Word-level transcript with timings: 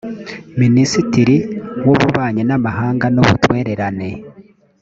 minisitiri 0.61 1.35
w’ububanyi 1.85 2.43
n’amahanga 2.45 3.05
n’ubutwererane 3.13 4.09